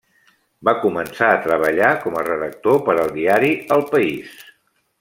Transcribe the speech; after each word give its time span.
Va 0.69 0.73
començar 0.85 1.27
a 1.33 1.43
treballar 1.43 1.91
com 2.05 2.17
a 2.21 2.23
redactor 2.29 2.81
per 2.89 2.97
al 3.05 3.13
diari 3.19 3.53
El 3.77 3.85
País. 3.93 4.35